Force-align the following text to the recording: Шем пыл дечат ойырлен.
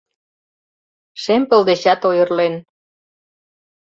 Шем 1.21 1.41
пыл 1.49 1.61
дечат 1.69 2.01
ойырлен. 2.09 2.53